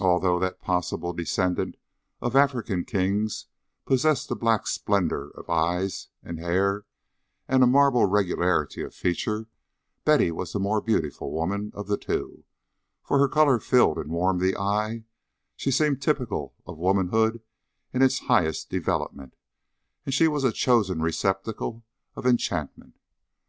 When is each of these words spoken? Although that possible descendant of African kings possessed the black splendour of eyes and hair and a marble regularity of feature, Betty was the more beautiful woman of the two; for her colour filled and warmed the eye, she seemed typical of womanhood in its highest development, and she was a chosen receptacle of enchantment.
Although 0.00 0.40
that 0.40 0.58
possible 0.60 1.12
descendant 1.12 1.76
of 2.20 2.34
African 2.34 2.84
kings 2.84 3.46
possessed 3.86 4.28
the 4.28 4.34
black 4.34 4.66
splendour 4.66 5.28
of 5.36 5.48
eyes 5.48 6.08
and 6.20 6.40
hair 6.40 6.84
and 7.46 7.62
a 7.62 7.66
marble 7.68 8.04
regularity 8.04 8.82
of 8.82 8.92
feature, 8.92 9.46
Betty 10.04 10.32
was 10.32 10.52
the 10.52 10.58
more 10.58 10.80
beautiful 10.80 11.30
woman 11.30 11.70
of 11.76 11.86
the 11.86 11.96
two; 11.96 12.42
for 13.04 13.20
her 13.20 13.28
colour 13.28 13.60
filled 13.60 13.98
and 13.98 14.10
warmed 14.10 14.40
the 14.40 14.56
eye, 14.56 15.04
she 15.54 15.70
seemed 15.70 16.02
typical 16.02 16.56
of 16.66 16.76
womanhood 16.76 17.40
in 17.94 18.02
its 18.02 18.18
highest 18.26 18.70
development, 18.70 19.36
and 20.04 20.12
she 20.12 20.26
was 20.26 20.42
a 20.42 20.50
chosen 20.50 21.00
receptacle 21.00 21.84
of 22.16 22.26
enchantment. 22.26 22.98